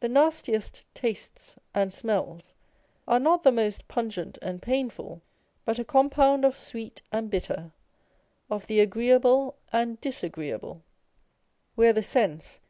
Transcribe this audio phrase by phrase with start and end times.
[0.00, 2.52] The nastiest tastes and smells
[3.08, 5.22] are not the most pungent and painful,
[5.64, 7.72] but a compound of sweet and bitter,
[8.50, 10.82] of the agreeable and disagreeable;
[11.76, 12.62] where the sense, having again.